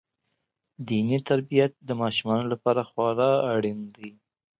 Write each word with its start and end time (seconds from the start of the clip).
دیني 0.87 1.19
تربیت 1.29 1.71
د 1.87 1.89
ماشومانو 2.01 2.45
لپاره 2.53 2.81
خورا 2.89 3.31
اړین 3.53 3.79
دی. 3.95 4.09